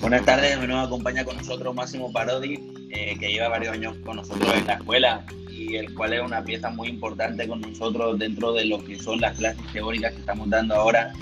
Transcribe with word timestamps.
Buenas 0.00 0.24
tardes, 0.24 0.60
de 0.60 0.66
nuevo 0.66 0.82
acompaña 0.82 1.24
con 1.24 1.36
nosotros 1.36 1.74
Máximo 1.74 2.12
Parodi, 2.12 2.54
eh, 2.90 3.16
que 3.18 3.32
lleva 3.32 3.48
varios 3.48 3.74
años 3.74 3.96
con 4.04 4.16
nosotros 4.16 4.54
en 4.54 4.66
la 4.66 4.74
escuela 4.74 5.24
y 5.50 5.76
el 5.76 5.92
cual 5.94 6.12
es 6.12 6.22
una 6.22 6.44
pieza 6.44 6.70
muy 6.70 6.88
importante 6.88 7.46
con 7.48 7.60
nosotros 7.60 8.18
dentro 8.18 8.52
de 8.52 8.66
lo 8.66 8.82
que 8.84 8.98
son 8.98 9.20
las 9.20 9.36
clases 9.38 9.64
teóricas 9.72 10.12
que 10.12 10.20
estamos 10.20 10.48
dando 10.50 10.74
ahora, 10.74 11.12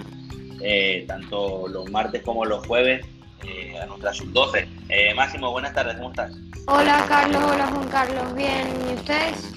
eh, 0.61 1.05
tanto 1.09 1.69
los 1.69 1.91
martes 1.91 2.23
como 2.23 2.45
los 2.45 2.67
jueves, 2.67 3.05
eh, 3.47 3.79
a 3.83 3.87
nuestra 3.87 4.13
sub-12. 4.13 4.67
Máximo, 5.15 5.51
buenas 5.53 5.75
tardes, 5.75 5.97
¿cómo 5.97 6.11
estás? 6.11 6.33
Hola 6.67 7.05
Carlos, 7.09 7.43
hola 7.43 7.67
Juan 7.67 7.89
Carlos, 7.89 8.35
bien, 8.35 8.69
¿y 8.91 8.95
ustedes? 8.95 9.53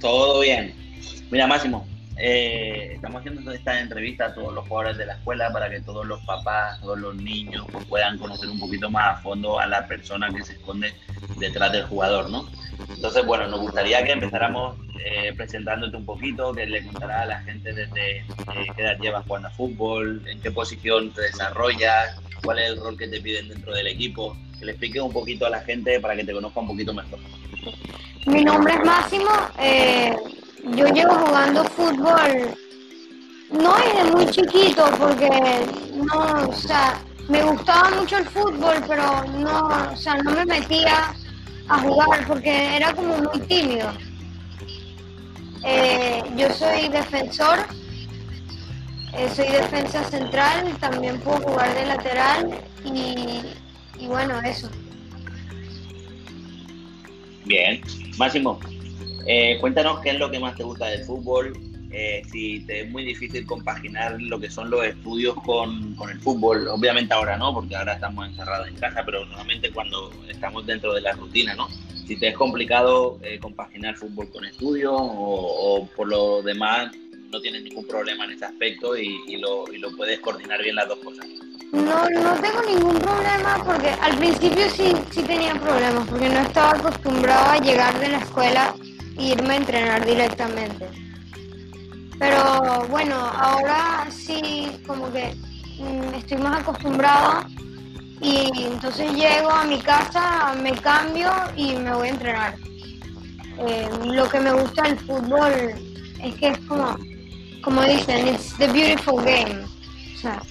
Todo 0.00 0.40
bien. 0.40 0.74
Mira, 1.30 1.46
Máximo, 1.46 1.86
eh, 2.20 2.92
estamos 2.94 3.20
haciendo 3.20 3.52
esta 3.52 3.78
entrevista 3.78 4.26
a 4.26 4.34
todos 4.34 4.52
los 4.52 4.66
jugadores 4.66 4.98
de 4.98 5.06
la 5.06 5.14
escuela 5.14 5.52
para 5.52 5.70
que 5.70 5.80
todos 5.80 6.04
los 6.04 6.20
papás, 6.24 6.80
todos 6.80 6.98
los 6.98 7.14
niños 7.14 7.64
pues, 7.70 7.84
puedan 7.86 8.18
conocer 8.18 8.48
un 8.48 8.58
poquito 8.58 8.90
más 8.90 9.18
a 9.18 9.22
fondo 9.22 9.58
a 9.60 9.66
la 9.66 9.86
persona 9.86 10.28
que 10.34 10.44
se 10.44 10.54
esconde 10.54 10.92
detrás 11.38 11.70
del 11.70 11.84
jugador, 11.84 12.28
¿no? 12.28 12.48
Entonces, 12.88 13.24
bueno, 13.24 13.46
nos 13.46 13.60
gustaría 13.60 14.02
que 14.04 14.12
empezáramos 14.12 14.76
eh, 15.04 15.32
presentándote 15.36 15.96
un 15.96 16.04
poquito, 16.04 16.52
que 16.52 16.66
le 16.66 16.84
contará 16.84 17.22
a 17.22 17.26
la 17.26 17.40
gente 17.42 17.72
desde 17.72 18.18
eh, 18.18 18.24
qué 18.74 18.82
edad 18.82 18.98
llevas 18.98 19.24
jugando 19.24 19.48
a 19.48 19.52
fútbol, 19.52 20.22
en 20.26 20.40
qué 20.40 20.50
posición 20.50 21.12
te 21.12 21.22
desarrollas, 21.22 22.20
cuál 22.42 22.58
es 22.58 22.70
el 22.70 22.80
rol 22.80 22.98
que 22.98 23.06
te 23.06 23.20
piden 23.20 23.48
dentro 23.48 23.72
del 23.72 23.86
equipo, 23.86 24.36
que 24.58 24.64
le 24.64 24.72
expliques 24.72 25.00
un 25.00 25.12
poquito 25.12 25.46
a 25.46 25.50
la 25.50 25.60
gente 25.60 26.00
para 26.00 26.16
que 26.16 26.24
te 26.24 26.32
conozca 26.32 26.60
un 26.60 26.66
poquito 26.66 26.92
mejor. 26.92 27.20
Mi 28.26 28.44
nombre 28.44 28.74
es 28.74 28.84
Máximo. 28.84 29.30
Eh, 29.60 30.16
yo 30.64 30.86
llevo 30.86 31.14
jugando 31.14 31.64
fútbol 31.64 32.56
no 33.50 33.74
desde 33.76 34.12
muy 34.12 34.26
chiquito 34.26 34.84
porque 34.98 35.30
no, 35.94 36.48
o 36.48 36.52
sea, 36.52 37.00
me 37.28 37.42
gustaba 37.42 37.90
mucho 37.90 38.18
el 38.18 38.26
fútbol, 38.26 38.76
pero 38.86 39.24
no, 39.24 39.68
o 39.92 39.96
sea, 39.96 40.16
no 40.16 40.32
me 40.32 40.44
metía 40.44 41.14
a 41.68 41.78
jugar 41.78 42.26
porque 42.26 42.76
era 42.76 42.92
como 42.94 43.16
muy 43.18 43.40
tímido. 43.40 43.90
Eh, 45.64 46.22
yo 46.36 46.52
soy 46.52 46.88
defensor, 46.88 47.58
eh, 49.14 49.28
soy 49.34 49.48
defensa 49.48 50.04
central, 50.04 50.76
también 50.78 51.18
puedo 51.20 51.38
jugar 51.40 51.74
de 51.74 51.86
lateral 51.86 52.60
y, 52.84 53.42
y 53.98 54.06
bueno, 54.06 54.40
eso. 54.42 54.68
Bien, 57.44 57.80
Máximo, 58.18 58.60
eh, 59.30 59.58
cuéntanos 59.60 60.00
qué 60.00 60.10
es 60.10 60.18
lo 60.18 60.30
que 60.30 60.38
más 60.38 60.56
te 60.56 60.62
gusta 60.62 60.86
del 60.86 61.04
fútbol, 61.04 61.52
eh, 61.90 62.22
si 62.32 62.60
te 62.60 62.80
es 62.80 62.90
muy 62.90 63.04
difícil 63.04 63.44
compaginar 63.44 64.20
lo 64.20 64.40
que 64.40 64.50
son 64.50 64.70
los 64.70 64.84
estudios 64.84 65.34
con, 65.44 65.96
el 66.10 66.20
fútbol, 66.20 66.66
obviamente 66.68 67.12
ahora 67.12 67.36
no, 67.36 67.52
porque 67.52 67.76
ahora 67.76 67.92
estamos 67.92 68.26
encerrados 68.26 68.68
en 68.68 68.76
casa, 68.76 69.02
pero 69.04 69.26
normalmente 69.26 69.70
cuando 69.70 70.10
estamos 70.28 70.64
dentro 70.64 70.94
de 70.94 71.02
la 71.02 71.12
rutina, 71.12 71.54
¿no? 71.54 71.68
Si 72.06 72.16
te 72.18 72.28
es 72.28 72.36
complicado 72.36 73.18
eh, 73.22 73.38
compaginar 73.38 73.96
fútbol 73.96 74.30
con 74.30 74.46
estudios 74.46 74.94
o, 74.96 75.86
por 75.94 76.08
lo 76.08 76.40
demás 76.40 76.90
no 77.30 77.38
tienes 77.42 77.62
ningún 77.62 77.86
problema 77.86 78.24
en 78.24 78.30
ese 78.30 78.46
aspecto 78.46 78.96
y, 78.96 79.36
lo, 79.36 79.70
y 79.70 79.76
lo 79.76 79.94
puedes 79.94 80.18
coordinar 80.20 80.62
bien 80.62 80.74
las 80.74 80.88
dos 80.88 80.98
cosas. 81.00 81.26
No, 81.72 82.08
no 82.08 82.34
tengo 82.40 82.62
ningún 82.66 82.98
problema 82.98 83.62
porque 83.62 83.90
al 83.90 84.16
principio 84.16 84.70
sí, 84.70 84.94
sí 85.10 85.22
tenía 85.22 85.54
problemas 85.54 86.06
porque 86.08 86.30
no 86.30 86.38
estaba 86.38 86.70
acostumbrado 86.70 87.50
a 87.50 87.58
llegar 87.58 87.98
de 88.00 88.08
la 88.08 88.18
escuela 88.20 88.74
irme 89.18 89.54
a 89.54 89.56
entrenar 89.56 90.06
directamente. 90.06 90.88
Pero 92.18 92.86
bueno, 92.88 93.14
ahora 93.16 94.08
sí 94.10 94.80
como 94.86 95.12
que 95.12 95.34
mm, 95.78 96.14
estoy 96.14 96.38
más 96.38 96.60
acostumbrado 96.60 97.44
y 98.20 98.64
entonces 98.64 99.12
llego 99.12 99.50
a 99.50 99.64
mi 99.64 99.78
casa, 99.80 100.54
me 100.60 100.72
cambio 100.72 101.30
y 101.56 101.74
me 101.76 101.94
voy 101.94 102.08
a 102.08 102.10
entrenar. 102.10 102.54
Eh, 103.66 103.88
lo 104.04 104.28
que 104.28 104.40
me 104.40 104.52
gusta 104.52 104.82
del 104.82 104.98
fútbol 105.00 105.52
es 106.22 106.34
que 106.36 106.48
es 106.48 106.58
como, 106.66 106.96
como 107.62 107.82
dicen, 107.82 108.28
it's 108.28 108.56
the 108.58 108.66
beautiful 108.68 109.22
game. 109.24 109.64
O 110.14 110.18
sea, 110.18 110.42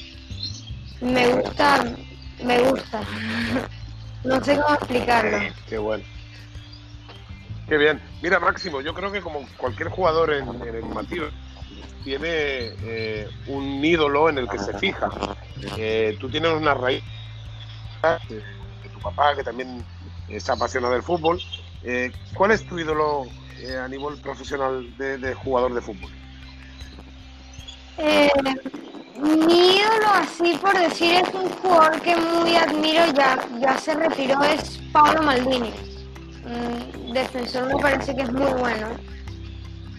me 1.02 1.28
gusta, 1.28 1.84
me 2.44 2.60
gusta. 2.60 3.02
no 4.24 4.44
sé 4.44 4.58
cómo 4.58 4.76
explicarlo. 4.76 5.38
Qué 5.68 5.78
bueno. 5.78 6.04
Qué 7.68 7.78
bien. 7.78 8.02
Mira, 8.22 8.40
Máximo, 8.40 8.80
yo 8.82 8.94
creo 8.94 9.12
que 9.12 9.22
como 9.22 9.46
cualquier 9.58 9.90
jugador 9.90 10.34
en, 10.34 10.48
el 10.62 10.86
Matías 10.86 11.34
tiene 12.04 12.28
eh, 12.30 13.30
un 13.48 13.84
ídolo 13.84 14.30
en 14.30 14.38
el 14.38 14.48
que 14.48 14.58
se 14.58 14.74
fija. 14.78 15.10
Eh, 15.78 16.18
tú 16.20 16.30
tienes 16.30 16.52
una 16.54 16.74
raíz 16.74 17.04
de, 18.30 18.90
tu 18.90 19.00
papá, 19.02 19.36
que 19.36 19.44
también 19.44 19.84
es 20.30 20.50
apasionado 20.50 20.94
del 20.94 21.04
fútbol. 21.04 21.42
Eh, 21.84 22.12
¿Cuál 22.34 22.52
es 22.52 22.66
tu 22.66 22.80
ídolo 22.80 23.26
a 23.84 23.88
nivel 23.90 24.18
profesional 24.22 24.96
de, 24.98 25.34
jugador 25.34 25.74
de 25.74 25.82
fútbol? 25.82 26.12
mi 29.18 29.78
ídolo, 29.78 30.08
así 30.14 30.58
por 30.62 30.78
decir, 30.78 31.16
es 31.16 31.34
un 31.34 31.50
jugador 31.50 32.00
que 32.02 32.16
muy 32.16 32.56
admiro, 32.56 33.04
ya, 33.14 33.40
ya 33.60 33.76
se 33.80 33.96
retiró, 33.96 34.42
es 34.44 34.80
Pablo 34.94 35.24
Maldini 35.24 35.97
defensor 37.14 37.68
me 37.68 37.82
parece 37.82 38.16
que 38.16 38.22
es 38.22 38.32
muy 38.32 38.52
bueno. 38.60 38.88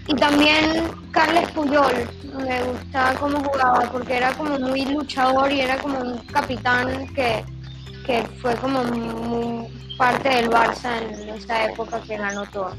Y 0.07 0.15
también 0.15 0.89
Carles 1.11 1.51
Puyol, 1.51 2.09
me 2.35 2.63
gustaba 2.63 3.15
cómo 3.19 3.45
jugaba 3.45 3.91
porque 3.93 4.17
era 4.17 4.33
como 4.33 4.59
muy 4.59 4.87
luchador 4.87 5.53
y 5.53 5.61
era 5.61 5.79
como 5.79 5.99
un 5.99 6.19
capitán 6.33 7.07
que, 7.15 7.45
fue 8.41 8.55
como 8.57 8.83
muy 8.85 9.69
parte 9.99 10.31
del 10.31 10.49
Barça 10.49 10.97
en 11.03 11.29
esa 11.29 11.71
época 11.71 12.01
que 12.01 12.17
ganó 12.17 12.45
todo. 12.51 12.73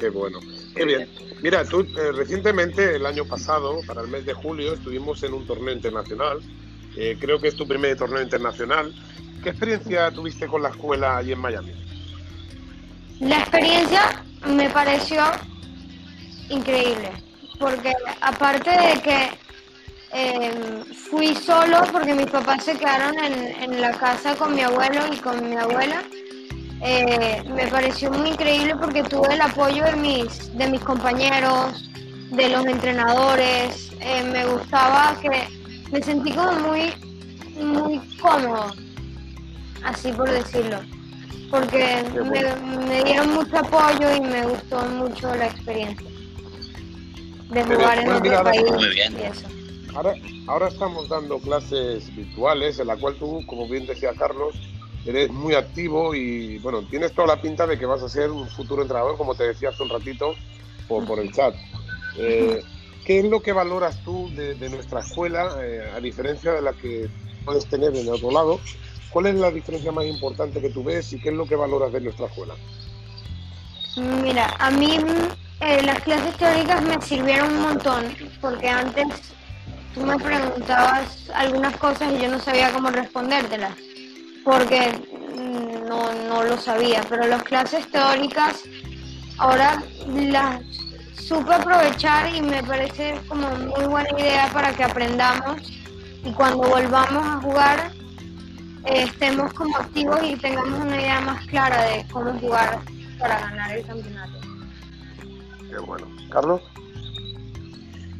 Qué 0.00 0.08
bueno, 0.10 0.40
qué 0.74 0.84
bien. 0.84 1.08
Mira, 1.40 1.64
tú 1.64 1.80
eh, 1.82 2.12
recientemente, 2.12 2.96
el 2.96 3.06
año 3.06 3.24
pasado, 3.24 3.80
para 3.86 4.02
el 4.02 4.08
mes 4.08 4.24
de 4.26 4.32
julio, 4.32 4.74
estuvimos 4.74 5.22
en 5.22 5.34
un 5.34 5.46
torneo 5.46 5.74
internacional. 5.74 6.40
Eh, 6.96 7.16
creo 7.20 7.40
que 7.40 7.48
es 7.48 7.56
tu 7.56 7.66
primer 7.66 7.96
torneo 7.96 8.22
internacional. 8.22 8.92
¿Qué 9.42 9.50
experiencia 9.50 10.10
tuviste 10.12 10.46
con 10.46 10.62
la 10.62 10.68
escuela 10.68 11.16
allí 11.16 11.32
en 11.32 11.40
Miami? 11.40 11.72
La 13.18 13.38
experiencia 13.40 14.22
me 14.46 14.70
pareció 14.70 15.20
increíble, 16.48 17.10
porque 17.58 17.92
aparte 18.20 18.70
de 18.70 19.00
que 19.00 19.30
em, 20.12 20.84
fui 21.10 21.34
solo 21.34 21.78
porque 21.90 22.14
mis 22.14 22.26
papás 22.26 22.64
se 22.64 22.76
quedaron 22.76 23.16
en, 23.18 23.80
la 23.80 23.90
casa 23.92 24.36
con 24.36 24.54
mi 24.54 24.62
abuelo 24.62 25.00
y 25.12 25.16
con 25.16 25.48
mi 25.48 25.56
abuela, 25.56 26.04
eh, 26.80 27.42
me 27.48 27.66
pareció 27.66 28.12
muy 28.12 28.30
increíble 28.30 28.76
porque 28.76 29.02
tuve 29.02 29.34
el 29.34 29.40
apoyo 29.40 29.84
de 29.84 29.96
mis, 29.96 30.56
de 30.56 30.68
mis 30.68 30.80
compañeros, 30.82 31.90
de 32.30 32.48
los 32.48 32.64
entrenadores, 32.66 33.90
eh, 34.00 34.22
me 34.32 34.46
gustaba 34.46 35.16
que 35.20 35.48
me 35.90 36.00
sentí 36.00 36.32
como 36.32 36.52
muy, 36.52 36.92
muy 37.56 37.98
cómodo, 38.18 38.72
así 39.84 40.12
por 40.12 40.30
decirlo 40.30 40.78
porque 41.52 42.02
me, 42.14 43.04
dieron 43.04 43.34
mucho 43.34 43.58
apoyo 43.58 44.16
y 44.16 44.20
me 44.22 44.46
gustó 44.46 44.80
mucho 44.88 45.34
la 45.34 45.46
experiencia 45.48 46.08
de 47.50 47.64
jugar 47.64 47.98
en 47.98 48.10
otro 48.10 48.42
país 48.42 48.62
y 48.90 49.22
eso. 49.22 49.46
Ahora, 49.94 50.14
ahora 50.46 50.68
estamos 50.68 51.10
dando 51.10 51.38
clases 51.38 52.14
virtuales 52.16 52.78
en 52.78 52.86
la 52.86 52.96
cual 52.96 53.16
tú, 53.16 53.44
como 53.46 53.68
bien 53.68 53.84
decía 53.84 54.14
Carlos, 54.18 54.54
eres 55.04 55.30
muy 55.30 55.54
activo 55.54 56.14
y 56.14 56.58
bueno, 56.60 56.82
tienes 56.88 57.12
toda 57.12 57.28
la 57.28 57.42
pinta 57.42 57.66
de 57.66 57.78
que 57.78 57.84
vas 57.84 58.02
a 58.02 58.08
ser 58.08 58.30
un 58.30 58.48
futuro 58.48 58.80
entrenador, 58.80 59.18
como 59.18 59.34
te 59.34 59.44
decía 59.44 59.68
hace 59.68 59.82
un 59.82 59.90
ratito 59.90 60.34
por, 60.88 61.04
por 61.04 61.18
el 61.18 61.30
chat. 61.32 61.54
Eh, 62.16 62.62
¿Qué 63.04 63.18
es 63.18 63.26
lo 63.26 63.40
que 63.40 63.52
valoras 63.52 64.02
tú 64.04 64.30
de, 64.34 64.70
nuestra 64.70 65.00
escuela, 65.00 65.58
eh, 65.60 65.92
a 65.94 66.00
diferencia 66.00 66.52
de 66.52 66.62
la 66.62 66.72
que 66.72 67.10
puedes 67.44 67.66
tener 67.66 67.90
en 67.94 68.06
el 68.06 68.08
otro 68.08 68.30
lado? 68.30 68.58
¿Cuál 69.12 69.26
es 69.26 69.34
la 69.34 69.50
diferencia 69.50 69.92
más 69.92 70.06
importante 70.06 70.60
que 70.60 70.70
tú 70.70 70.82
ves 70.82 71.12
y 71.12 71.20
qué 71.20 71.28
es 71.28 71.34
lo 71.34 71.46
que 71.46 71.54
valoras 71.54 71.92
de 71.92 72.00
nuestra 72.00 72.26
escuela? 72.26 72.54
Mira, 73.96 74.54
a 74.58 74.70
mí 74.70 74.96
eh, 75.60 75.82
las 75.82 76.00
clases 76.00 76.34
teóricas 76.38 76.82
me 76.82 77.00
sirvieron 77.02 77.52
un 77.52 77.62
montón, 77.62 78.04
porque 78.40 78.68
antes 78.68 79.06
tú 79.94 80.00
me 80.00 80.16
preguntabas 80.16 81.28
algunas 81.34 81.76
cosas 81.76 82.14
y 82.14 82.22
yo 82.22 82.28
no 82.28 82.40
sabía 82.40 82.72
cómo 82.72 82.88
respondértelas, 82.88 83.74
porque 84.44 84.92
mm, 85.36 85.86
no, 85.86 86.10
no 86.28 86.44
lo 86.44 86.56
sabía, 86.56 87.04
pero 87.06 87.26
las 87.26 87.42
clases 87.42 87.86
teóricas 87.90 88.62
ahora 89.36 89.82
las 90.06 90.62
supe 91.14 91.52
aprovechar 91.52 92.34
y 92.34 92.40
me 92.40 92.62
parece 92.62 93.20
como 93.28 93.48
muy 93.50 93.84
buena 93.84 94.08
idea 94.18 94.48
para 94.54 94.72
que 94.72 94.84
aprendamos 94.84 95.60
y 96.24 96.32
cuando 96.32 96.68
volvamos 96.68 97.26
a 97.26 97.40
jugar 97.40 98.01
estemos 98.84 99.52
como 99.54 99.76
activos 99.76 100.18
y 100.22 100.36
tengamos 100.36 100.80
una 100.80 101.00
idea 101.00 101.20
más 101.20 101.46
clara 101.46 101.82
de 101.84 102.04
cómo 102.10 102.32
jugar 102.38 102.80
para 103.18 103.38
ganar 103.40 103.76
el 103.76 103.84
campeonato. 103.86 104.40
Qué 105.70 105.78
bueno. 105.78 106.06
Carlos. 106.30 106.60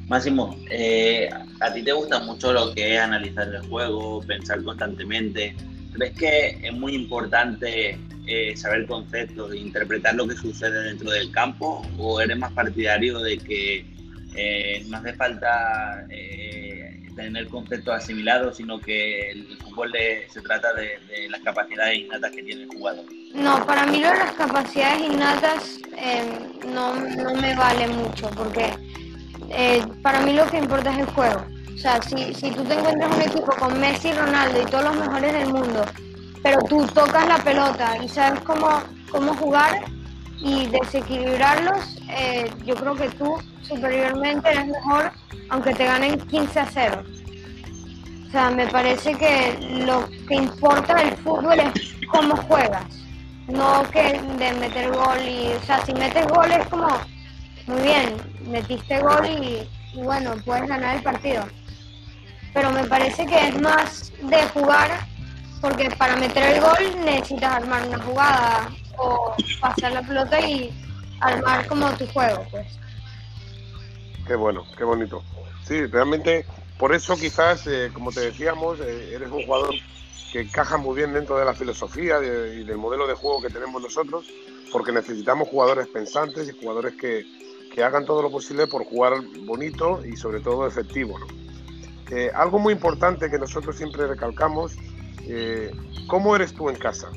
Máximo, 0.08 0.56
eh, 0.70 1.30
a 1.60 1.72
ti 1.72 1.82
te 1.82 1.92
gusta 1.92 2.20
mucho 2.20 2.52
lo 2.52 2.74
que 2.74 2.94
es 2.94 3.00
analizar 3.00 3.48
el 3.48 3.66
juego, 3.68 4.20
pensar 4.20 4.62
constantemente. 4.62 5.54
¿Crees 5.94 6.18
que 6.18 6.48
es 6.62 6.72
muy 6.72 6.94
importante 6.94 7.98
eh, 8.26 8.56
saber 8.56 8.86
conceptos 8.86 9.52
e 9.52 9.58
interpretar 9.58 10.14
lo 10.14 10.26
que 10.28 10.36
sucede 10.36 10.82
dentro 10.84 11.10
del 11.10 11.30
campo? 11.30 11.82
¿O 11.98 12.20
eres 12.20 12.36
más 12.36 12.52
partidario 12.52 13.20
de 13.20 13.38
que 13.38 13.86
eh, 14.34 14.84
no 14.88 14.98
hace 14.98 15.12
falta 15.14 16.06
tener 17.14 17.48
conceptos 17.48 17.94
asimilados, 17.94 18.56
sino 18.56 18.80
que 18.80 19.30
el 19.30 19.56
fútbol 19.58 19.92
se 20.28 20.40
trata 20.40 20.72
de, 20.74 20.98
las 21.28 21.40
capacidades 21.40 21.98
innatas 21.98 22.30
que 22.32 22.42
tiene 22.42 22.62
el 22.62 22.68
jugador? 22.68 23.04
No, 23.34 23.64
para 23.66 23.86
mí 23.86 24.00
las 24.00 24.32
capacidades 24.34 25.02
innatas 25.02 25.78
no, 26.66 26.94
no 26.94 27.34
me 27.34 27.54
vale 27.54 27.88
mucho, 27.88 28.30
porque 28.30 28.70
eh, 29.50 29.82
para 30.02 30.20
mí 30.20 30.32
lo 30.32 30.46
que 30.46 30.58
importa 30.58 30.92
es 30.92 30.98
el 30.98 31.06
juego. 31.06 31.44
O 31.74 31.78
sea, 31.78 32.00
si, 32.02 32.34
si 32.34 32.50
tú 32.50 32.62
te 32.64 32.74
encuentras 32.74 33.14
un 33.14 33.22
equipo 33.22 33.52
con 33.58 33.80
Messi, 33.80 34.12
Ronaldo 34.12 34.62
y 34.62 34.66
todos 34.66 34.84
los 34.84 34.96
mejores 34.96 35.32
del 35.32 35.48
mundo, 35.48 35.84
pero 36.42 36.60
tú 36.68 36.86
tocas 36.88 37.26
la 37.26 37.38
pelota 37.38 37.96
y 38.02 38.08
sabes 38.08 38.40
cómo, 38.40 38.82
cómo 39.10 39.34
jugar 39.34 39.84
y 40.42 40.66
desequilibrarlos, 40.66 41.98
eh, 42.10 42.50
yo 42.64 42.74
creo 42.74 42.94
que 42.94 43.08
tú 43.10 43.38
superiormente 43.62 44.50
eres 44.50 44.66
mejor 44.66 45.12
aunque 45.52 45.74
te 45.74 45.84
ganen 45.84 46.18
15 46.18 46.60
a 46.60 46.66
0. 46.72 47.02
O 48.26 48.30
sea, 48.30 48.50
me 48.50 48.66
parece 48.68 49.14
que 49.14 49.84
lo 49.84 50.08
que 50.26 50.34
importa 50.34 50.94
del 50.94 51.14
fútbol 51.18 51.60
es 51.60 51.72
cómo 52.10 52.34
juegas, 52.36 52.84
no 53.48 53.82
que 53.90 54.18
de 54.38 54.52
meter 54.54 54.90
gol 54.90 55.18
y, 55.20 55.52
o 55.52 55.66
sea, 55.66 55.84
si 55.84 55.92
metes 55.92 56.26
gol 56.26 56.50
es 56.50 56.66
como, 56.68 56.88
muy 57.66 57.82
bien, 57.82 58.16
metiste 58.46 58.98
gol 59.00 59.26
y, 59.26 59.68
bueno, 60.02 60.32
puedes 60.46 60.66
ganar 60.66 60.96
el 60.96 61.02
partido. 61.02 61.44
Pero 62.54 62.70
me 62.70 62.84
parece 62.84 63.26
que 63.26 63.48
es 63.48 63.60
más 63.60 64.10
de 64.22 64.42
jugar, 64.54 65.06
porque 65.60 65.90
para 65.90 66.16
meter 66.16 66.54
el 66.54 66.60
gol 66.62 67.04
necesitas 67.04 67.52
armar 67.52 67.86
una 67.86 67.98
jugada 67.98 68.70
o 68.98 69.34
pasar 69.60 69.92
la 69.92 70.02
pelota 70.02 70.40
y 70.40 70.70
armar 71.20 71.66
como 71.66 71.90
tu 71.96 72.06
juego, 72.08 72.44
pues. 72.50 72.66
Qué 74.26 74.36
bueno, 74.36 74.64
qué 74.76 74.84
bonito. 74.84 75.22
Sí, 75.64 75.86
realmente, 75.86 76.44
por 76.78 76.94
eso 76.94 77.16
quizás, 77.16 77.66
eh, 77.66 77.90
como 77.92 78.12
te 78.12 78.20
decíamos, 78.20 78.80
eh, 78.80 79.14
eres 79.14 79.30
un 79.30 79.44
jugador 79.44 79.74
que 80.32 80.40
encaja 80.40 80.76
muy 80.76 80.96
bien 80.96 81.12
dentro 81.12 81.38
de 81.38 81.44
la 81.44 81.54
filosofía 81.54 82.18
y 82.20 82.64
del 82.64 82.78
modelo 82.78 83.06
de 83.06 83.14
juego 83.14 83.42
que 83.42 83.50
tenemos 83.50 83.82
nosotros, 83.82 84.26
porque 84.72 84.92
necesitamos 84.92 85.48
jugadores 85.48 85.86
pensantes 85.88 86.48
y 86.48 86.58
jugadores 86.58 86.94
que, 86.94 87.26
que 87.74 87.84
hagan 87.84 88.06
todo 88.06 88.22
lo 88.22 88.30
posible 88.30 88.66
por 88.66 88.84
jugar 88.84 89.14
bonito 89.44 90.00
y 90.04 90.16
sobre 90.16 90.40
todo 90.40 90.66
efectivo. 90.66 91.18
Eh, 92.10 92.30
algo 92.34 92.58
muy 92.58 92.72
importante 92.72 93.30
que 93.30 93.38
nosotros 93.38 93.76
siempre 93.76 94.06
recalcamos, 94.06 94.76
¿cómo 96.08 96.34
eres 96.34 96.52
tú 96.52 96.68
en 96.68 96.76
casa? 96.76 97.08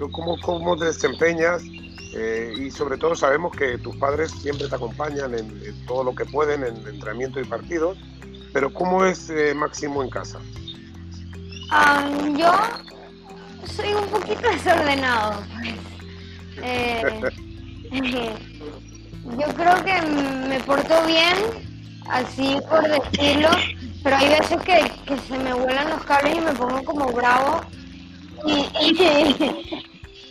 Eh, 0.00 0.08
¿cómo, 0.12 0.38
¿Cómo 0.40 0.76
te 0.76 0.86
desempeñas? 0.86 1.62
y 1.64 2.70
sobre 2.70 2.96
todo 2.96 3.16
sabemos 3.16 3.50
que 3.56 3.76
tus 3.78 3.96
padres 3.96 4.30
siempre 4.30 4.68
te 4.68 4.76
acompañan 4.76 5.34
en, 5.36 5.84
todo 5.84 6.04
lo 6.04 6.14
que 6.14 6.24
pueden, 6.24 6.62
en 6.62 6.76
entrenamiento 6.86 7.40
y 7.40 7.44
partidos, 7.44 7.98
pero 8.52 8.72
¿cómo 8.72 9.04
es 9.04 9.32
Máximo 9.56 10.00
en 10.00 10.10
casa? 10.10 10.38
Ah, 11.72 12.08
yo 12.38 12.52
soy 13.66 13.94
un 13.94 14.06
poquito 14.06 14.48
desordenado. 14.52 15.42
Yo 19.24 19.46
creo 19.54 19.84
que 19.84 20.02
me 20.48 20.60
porto 20.60 21.06
bien, 21.06 21.34
así 22.08 22.58
por 22.68 22.82
decirlo, 22.82 23.48
pero 24.02 24.16
hay 24.16 24.28
veces 24.28 24.58
que, 24.62 25.16
se 25.16 25.38
me 25.38 25.54
vuelan 25.54 25.88
los 25.90 26.04
cables 26.04 26.36
y 26.36 26.40
me 26.40 26.52
pongo 26.52 26.84
como 26.84 27.06
bravo. 27.06 27.62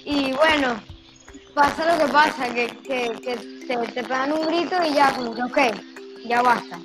Y, 0.05 0.11
y, 0.11 0.33
bueno, 0.33 0.81
pasa 1.53 1.95
lo 1.95 2.05
que 2.05 2.11
pasa, 2.11 2.53
que, 2.53 2.67
te, 2.85 3.37
te, 3.67 4.03
pegan 4.03 4.33
un 4.33 4.45
grito 4.47 4.75
y 4.85 4.93
ya, 4.93 5.13
como 5.13 5.33
que 5.33 5.43
ok, 5.43 5.57
ya 6.25 6.41
basta. 6.41 6.77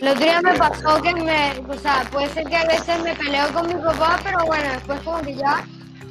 El 0.00 0.08
otro 0.08 0.22
día 0.22 0.40
me 0.40 0.54
pasó 0.54 1.02
que 1.02 1.12
me, 1.12 1.52
o 1.68 1.78
sea, 1.78 2.08
puede 2.12 2.28
ser 2.28 2.44
que 2.46 2.56
a 2.56 2.64
veces 2.66 3.02
me 3.02 3.14
peleo 3.16 3.52
con 3.52 3.66
mi 3.66 3.74
papá, 3.74 4.20
pero 4.22 4.46
bueno, 4.46 4.70
después 4.70 5.00
como 5.02 5.20
que 5.22 5.34
ya, 5.34 5.66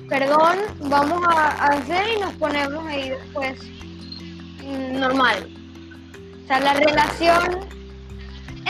perdón, 0.09 0.57
vamos 0.81 1.25
a, 1.29 1.47
a 1.51 1.65
hacer 1.67 2.05
y 2.17 2.19
nos 2.19 2.33
ponemos 2.33 2.85
ahí 2.85 3.09
después 3.09 3.59
normal. 4.91 5.49
O 6.43 6.47
sea, 6.47 6.59
la 6.59 6.73
relación 6.73 7.78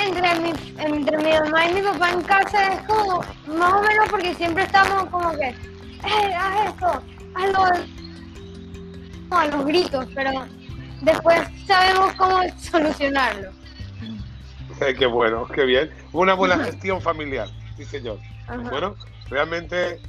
entre 0.05 0.39
mi, 0.39 0.49
entre 0.77 1.17
mi 1.17 1.31
mamá 1.31 1.69
y 1.69 1.73
mi 1.75 1.81
papá 1.81 2.11
en 2.11 2.21
casa 2.23 2.73
es 2.73 2.81
como, 2.83 3.23
más 3.47 3.73
o 3.73 3.81
menos 3.81 4.09
porque 4.09 4.33
siempre 4.35 4.63
estamos 4.63 5.09
como 5.09 5.31
que, 5.31 5.47
eh, 5.47 6.33
haz 6.35 6.69
esto, 6.69 7.03
hazlo, 7.35 7.85
a 9.31 9.47
los 9.47 9.65
gritos, 9.65 10.07
pero 10.15 10.45
después 11.01 11.41
sabemos 11.65 12.13
cómo 12.15 12.41
solucionarlo. 12.57 13.51
qué 14.97 15.05
bueno, 15.05 15.47
qué 15.47 15.65
bien. 15.65 15.91
Una 16.13 16.33
buena 16.33 16.57
gestión 16.63 17.01
familiar, 17.01 17.47
sí 17.77 17.85
señor. 17.85 18.19
Bueno, 18.69 18.95
realmente 19.29 20.01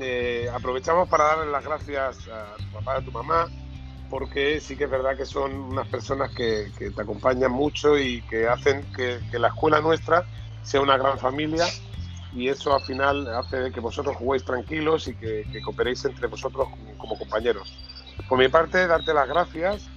eh, 0.00 0.50
aprovechamos 0.54 1.08
para 1.08 1.24
darle 1.24 1.52
las 1.52 1.64
gracias 1.64 2.28
a 2.28 2.56
tu 2.56 2.78
papá 2.78 2.96
a 2.96 3.00
tu 3.02 3.12
mamá 3.12 3.48
porque 4.12 4.60
sí 4.60 4.76
que 4.76 4.84
es 4.84 4.90
verdad 4.90 5.16
que 5.16 5.24
son 5.24 5.54
unas 5.54 5.88
personas 5.88 6.30
que, 6.32 6.70
te 6.78 7.00
acompañan 7.00 7.50
mucho 7.50 7.98
y 7.98 8.20
que 8.28 8.46
hacen 8.46 8.84
que, 8.94 9.18
la 9.38 9.48
escuela 9.48 9.80
nuestra 9.80 10.26
sea 10.62 10.82
una 10.82 10.98
gran 10.98 11.18
familia 11.18 11.64
y 12.34 12.48
eso 12.48 12.74
al 12.74 12.82
final 12.82 13.26
hace 13.34 13.72
que 13.72 13.80
vosotros 13.80 14.14
juguéis 14.16 14.44
tranquilos 14.44 15.08
y 15.08 15.14
que, 15.14 15.62
cooperéis 15.64 16.04
entre 16.04 16.26
vosotros 16.26 16.68
como, 16.98 17.16
compañeros. 17.18 17.72
Por 18.28 18.38
mi 18.38 18.48
parte, 18.48 18.86
darte 18.86 19.14
las 19.14 19.26
gracias. 19.26 19.88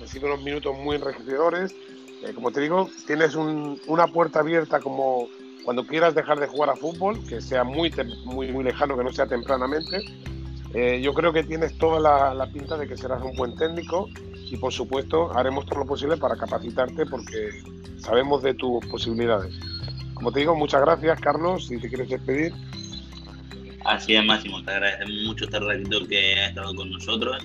Han 0.00 0.06
sido 0.06 0.28
unos 0.28 0.44
minutos 0.44 0.72
muy 0.78 0.94
enriquecedores. 0.94 1.74
Eh, 2.22 2.32
como 2.32 2.52
te 2.52 2.60
digo, 2.60 2.88
tienes 3.08 3.34
una 3.34 4.06
puerta 4.06 4.38
abierta 4.38 4.78
como 4.78 5.26
cuando 5.64 5.84
quieras 5.84 6.14
dejar 6.14 6.38
de 6.38 6.46
jugar 6.46 6.70
a 6.70 6.76
fútbol, 6.76 7.26
que 7.26 7.40
sea 7.40 7.64
muy, 7.64 7.92
muy, 8.24 8.52
muy 8.52 8.62
lejano, 8.62 8.96
que 8.96 9.02
no 9.02 9.12
sea 9.12 9.26
tempranamente 9.26 9.98
eh, 10.74 11.00
yo 11.00 11.14
creo 11.14 11.32
que 11.32 11.44
tienes 11.44 11.78
toda 11.78 12.00
la, 12.34 12.46
pinta 12.52 12.76
de 12.76 12.88
que 12.88 12.96
serás 12.96 13.22
un 13.22 13.36
buen 13.36 13.54
técnico 13.54 14.08
y 14.34 14.56
por 14.56 14.72
supuesto 14.72 15.32
haremos 15.36 15.66
todo 15.66 15.78
lo 15.78 15.86
posible 15.86 16.16
para 16.16 16.36
capacitarte 16.36 17.06
porque 17.06 17.50
sabemos 17.98 18.42
de 18.42 18.54
tus 18.54 18.84
posibilidades. 18.86 19.54
Como 20.14 20.32
te 20.32 20.40
digo, 20.40 20.56
muchas 20.56 20.80
gracias 20.80 21.20
Carlos, 21.20 21.68
si 21.68 21.78
te 21.78 21.88
quieres 21.88 22.08
despedir. 22.08 22.52
Así 23.84 24.16
es, 24.16 24.24
Máximo, 24.24 24.64
te 24.64 24.72
agradecemos 24.72 25.26
mucho 25.26 25.44
este 25.44 25.60
ratito 25.60 26.08
que 26.08 26.40
has 26.40 26.48
estado 26.48 26.74
con 26.74 26.90
nosotros. 26.90 27.36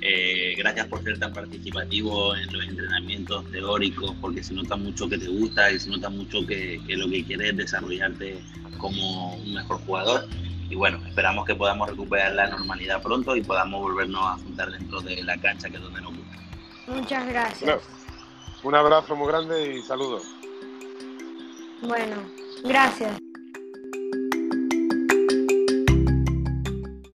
Eh, 0.00 0.54
gracias 0.56 0.86
por 0.86 1.02
ser 1.04 1.18
tan 1.18 1.32
participativo 1.32 2.34
en 2.34 2.52
los 2.52 2.66
entrenamientos 2.66 3.44
teóricos, 3.50 4.14
porque 4.20 4.42
se 4.42 4.54
nota 4.54 4.76
mucho 4.76 5.08
que 5.08 5.18
te 5.18 5.28
gusta 5.28 5.70
y 5.70 5.78
se 5.78 5.90
nota 5.90 6.08
mucho 6.08 6.46
que, 6.46 6.80
que 6.86 6.96
lo 6.96 7.06
que 7.08 7.22
quieres 7.22 7.50
es 7.50 7.56
desarrollarte 7.58 8.38
como 8.78 9.34
un 9.34 9.54
mejor 9.54 9.78
jugador 9.84 10.26
y 10.72 10.74
bueno, 10.74 10.98
esperamos 11.06 11.44
que 11.44 11.54
podamos 11.54 11.86
recuperar 11.86 12.32
la 12.32 12.48
normalidad 12.48 13.02
pronto 13.02 13.36
y 13.36 13.42
podamos 13.42 13.82
volvernos 13.82 14.22
a 14.22 14.38
juntar 14.38 14.70
dentro 14.70 15.02
de 15.02 15.22
la 15.22 15.36
cancha 15.36 15.68
que 15.68 15.76
es 15.76 15.82
donde 15.82 16.00
nos 16.00 16.16
gusta. 16.16 16.38
Muchas 16.86 17.28
gracias. 17.28 17.82
un 18.62 18.74
abrazo 18.74 19.14
muy 19.14 19.28
grande 19.28 19.74
y 19.74 19.82
saludos. 19.82 20.22
Bueno, 21.82 22.16
gracias. 22.64 23.21